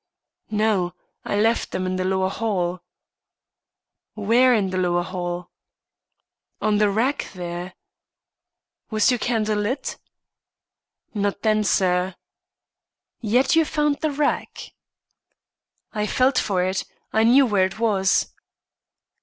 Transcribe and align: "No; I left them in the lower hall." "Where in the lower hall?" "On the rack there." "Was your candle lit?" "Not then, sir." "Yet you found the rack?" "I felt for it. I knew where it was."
"No; 0.49 0.95
I 1.23 1.39
left 1.39 1.69
them 1.69 1.85
in 1.85 1.95
the 1.97 2.03
lower 2.03 2.31
hall." 2.31 2.81
"Where 4.15 4.51
in 4.51 4.71
the 4.71 4.79
lower 4.79 5.03
hall?" 5.03 5.51
"On 6.59 6.79
the 6.79 6.89
rack 6.89 7.29
there." 7.35 7.75
"Was 8.89 9.11
your 9.11 9.19
candle 9.19 9.59
lit?" 9.59 9.99
"Not 11.13 11.43
then, 11.43 11.63
sir." 11.63 12.15
"Yet 13.19 13.55
you 13.55 13.63
found 13.63 13.97
the 14.01 14.09
rack?" 14.09 14.73
"I 15.93 16.07
felt 16.07 16.39
for 16.39 16.63
it. 16.63 16.83
I 17.13 17.21
knew 17.23 17.45
where 17.45 17.65
it 17.65 17.77
was." 17.77 18.33